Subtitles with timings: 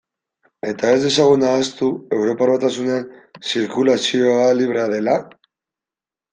[0.69, 1.91] Eta ez dezagun ahaztu
[2.21, 3.07] Europar Batasunean
[3.53, 5.19] zirkulazioa librea dela?